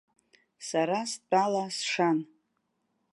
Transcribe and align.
Сара 0.67 0.99
стәала 1.11 1.63
сшан. 1.77 2.17